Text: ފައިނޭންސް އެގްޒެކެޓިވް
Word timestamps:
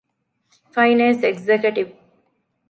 ފައިނޭންސް 0.73 1.23
އެގްޒެކެޓިވް 1.25 1.93